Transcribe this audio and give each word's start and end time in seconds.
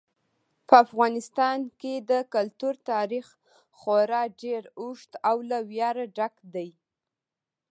په 0.67 0.75
افغانستان 0.85 1.59
کې 1.79 1.93
د 2.09 2.11
کلتور 2.33 2.73
تاریخ 2.91 3.25
خورا 3.79 4.23
ډېر 4.41 4.63
اوږد 4.79 5.11
او 5.29 5.37
له 5.49 5.57
ویاړه 5.69 6.05
ډک 6.17 6.35
دی. 6.53 6.69